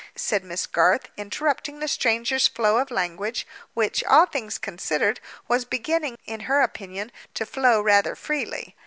[0.15, 6.17] said Miss Garth, interrupting the stranger's flow of language, which, all things considered, was beginning,
[6.25, 8.75] in her opinion, to flow rather freely.